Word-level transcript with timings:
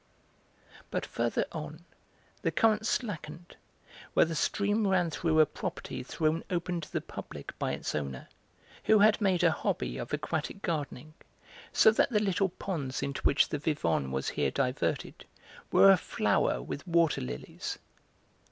But 0.89 1.05
farther 1.05 1.45
on 1.51 1.85
the 2.41 2.49
current 2.51 2.87
slackened, 2.87 3.55
where 4.15 4.25
the 4.25 4.33
stream 4.33 4.87
ran 4.87 5.11
through 5.11 5.39
a 5.39 5.45
property 5.45 6.01
thrown 6.01 6.43
open 6.49 6.81
to 6.81 6.91
the 6.91 7.01
public 7.01 7.53
by 7.59 7.73
its 7.73 7.93
owner, 7.93 8.27
who 8.85 8.97
had 8.97 9.21
made 9.21 9.43
a 9.43 9.51
hobby 9.51 9.99
of 9.99 10.11
aquatic 10.11 10.63
gardening, 10.63 11.13
so 11.71 11.91
that 11.91 12.09
the 12.09 12.19
little 12.19 12.49
ponds 12.49 13.03
into 13.03 13.21
which 13.21 13.49
the 13.49 13.59
Vivonne 13.59 14.11
was 14.11 14.29
here 14.29 14.49
diverted 14.49 15.25
were 15.71 15.93
aflower 15.93 16.65
with 16.65 16.87
water 16.87 17.21
lilies. 17.21 17.77